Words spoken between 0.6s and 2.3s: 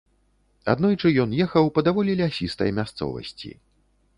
Аднойчы ён ехаў па даволі